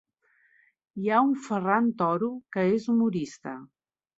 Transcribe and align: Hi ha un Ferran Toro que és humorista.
Hi 1.01 1.11
ha 1.11 1.19
un 1.27 1.35
Ferran 1.49 1.91
Toro 2.01 2.33
que 2.57 2.67
és 2.79 2.89
humorista. 2.95 3.55